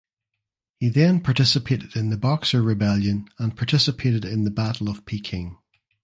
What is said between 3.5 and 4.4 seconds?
participated